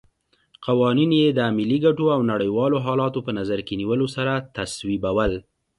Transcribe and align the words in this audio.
قوانین 0.65 1.11
یې 1.21 1.27
د 1.31 1.39
ملي 1.57 1.77
ګټو 1.85 2.05
او 2.15 2.21
نړیوالو 2.31 2.77
حالاتو 2.85 3.19
په 3.25 3.31
نظر 3.39 3.59
کې 3.67 3.73
نیولو 3.81 4.07
سره 4.15 4.33
تصویبول. 4.57 5.31